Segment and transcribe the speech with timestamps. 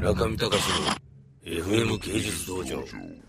[0.00, 0.96] 中見隆の
[1.44, 2.82] FM 芸術道場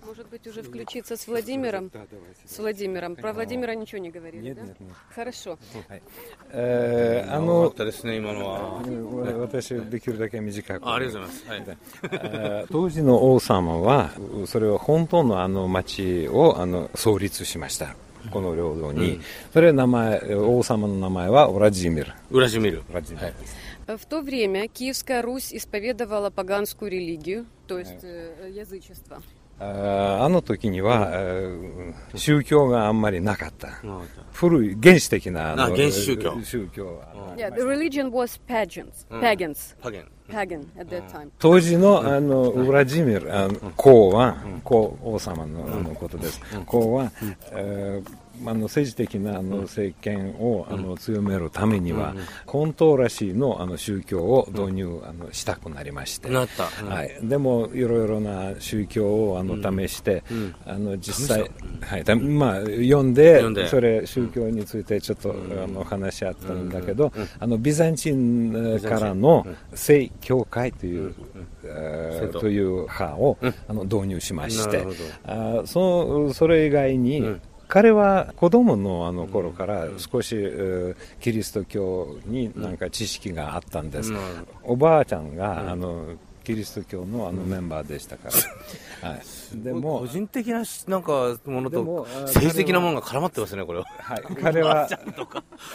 [0.07, 1.91] Может быть, уже включиться с Владимиром?
[2.45, 3.15] С Владимиром.
[3.15, 4.63] Про Владимира ничего не говорили, Нет, да?
[4.63, 4.89] нет, нет.
[5.13, 5.59] Хорошо.
[6.51, 8.81] えーあよかのったですね今のは
[9.39, 11.63] 私できるだけ短くあありがとうございます、はい、
[12.13, 14.11] えー当時の王様は
[14.45, 17.95] それは本当のあの町をあの創立しました
[18.31, 19.19] この領土に、
[19.53, 23.33] それ名前王様の名前はウラジミルウラジミルウラジミルはい
[23.87, 29.21] В то время Киевская Русь исповедовала поганскую религию, то есть э, язычество.
[29.60, 33.68] あの時には、えー宗教があんまりなかった。
[34.32, 36.42] 古い原始的なのあ原始宗教。
[36.42, 39.74] 宗教は Yeah, the religion was pagans, pagans,
[40.28, 41.30] pagan at that time.
[41.38, 47.10] 当時のあのウラジミルあの公は、公王様のあのことです、公は、
[47.52, 48.10] えー
[48.46, 52.14] あの政治的なあの政権をあの強めるためには、
[52.46, 56.88] 本当らしいのあの宗教を導入あのしたくなりまして、なった、うん。
[56.88, 60.22] はい、でもいろいろな宗教をあの試して、
[60.66, 62.04] あの実際、はい。
[62.04, 71.14] だまあ、読んでそれ宗教についてちょっと、あの話し合ったんだけど、あのビザンチンえーからの聖教会という、
[72.32, 74.86] という派を、あの導入しまして。
[75.24, 77.24] あそそれ以外に、
[77.72, 84.12] 彼は子供のあの頃から少し、えーキリスト教になんか知識があったんです、
[84.62, 88.28] おばあちゃんが、あのキリスト教のあのメンバーでしたか
[89.00, 89.22] ら、 はい、
[89.54, 93.86] でも個人的なしなんかものと政治的なものが絡まってますねこれは。
[93.86, 94.86] はい、彼は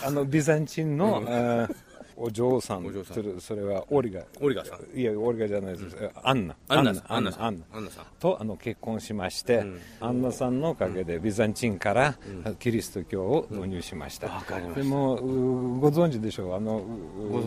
[0.05, 1.75] あのビザンチンの、あー
[2.19, 3.15] お嬢さんお嬢さん。
[3.15, 4.99] それそれはオリガオリガさん。
[4.99, 6.55] いやオリガじゃないです、アンナ。
[6.67, 7.13] アンナさん。
[7.13, 8.05] アンナアンナアンナさん。
[8.19, 9.63] とあの結婚しまして、
[9.99, 12.15] アンナさんのおかげでビザンチンから
[12.59, 14.81] キリスト教を導入しました、わかりました。
[14.81, 16.55] でもうご存知でしょう？
[16.55, 16.83] あの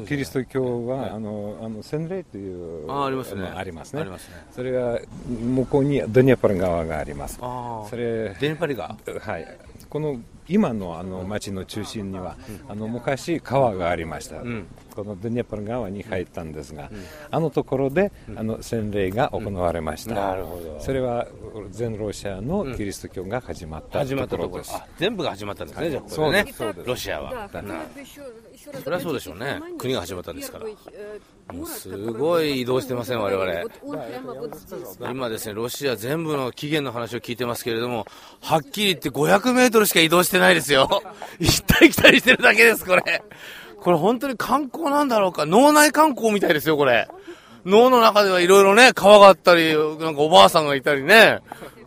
[0.02, 3.40] うキリスト教は、あのあの洗礼というあありますね。
[3.40, 4.00] のありますね。
[4.02, 4.34] ありますね。
[4.52, 7.38] それは向こうにドニャパル川があります。
[7.42, 9.58] あそれ電パリがはい、
[9.90, 12.36] この今のあの町の中心には、
[12.68, 14.36] あの昔川がありました、
[15.02, 20.78] このドニャプル川に入ったんですが、うん、あのところで、あの洗礼が行われました、うん、なるほど。
[20.78, 21.26] それは
[21.70, 24.58] 全ロシアのキリスト教が始まったところ。
[24.58, 26.54] です、全部が始まったんですね、じゃあここでね。
[26.84, 27.48] ロシアは。
[28.82, 29.58] それはそうでしょうね。
[29.78, 30.66] 国が始まったんですから。
[31.54, 35.10] もうすごい移動してません我々。
[35.10, 38.06] 今ですねロシア全部の起源の話を聞いてますけれども
[38.40, 41.02] はっきり言って500メートルしか移動してないですよ。
[41.40, 43.22] 行ったり来たりしてるだけですこれ。
[43.80, 45.46] これ本当に観光なんだろうか？
[45.46, 47.08] 脳内観光みたいですよ、これ。
[47.64, 51.40] 脳の中ではいろいろね、川があったり、なんかおばあさんがいたりね、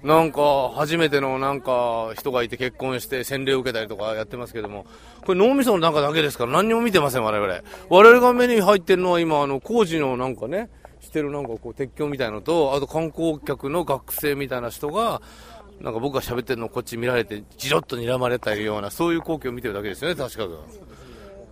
[0.04, 4.86] なんか初めてのなんか人がいて結婚して洗礼を受けたりとかやってますけども、
[5.26, 7.62] これ脳みその中だけですから何にも見てません、我々。
[7.90, 15.22] 我々が目に入ってるのは今、あの、工事のなんかね、してるなんかこう鉄橋みたいのと、あと観光客の学生みたいな人が、
[15.82, 20.60] なんか僕が喋ってるのをこっち見られて、じろっと睨まれたりような、そういう光景を見てるだけですよね、確かく。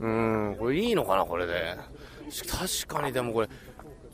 [0.02, 1.78] うん、これいいのかな、これで。
[2.50, 3.50] 確かにでもこれ、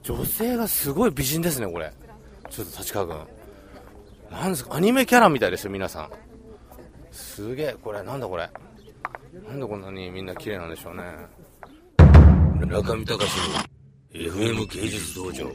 [0.04, 1.92] 女性がすごい美人ですね、これ。
[2.50, 3.28] ちょっと立川君。
[4.30, 6.10] なんですか、アニメキャラみたいですよ、皆さん。
[7.12, 8.50] すげえ、これ、なんだこれ。
[9.48, 11.04] なんでこんなにみんな綺麗なんでしょうね。
[12.66, 13.58] 中見隆の
[14.12, 15.52] FM 芸術道場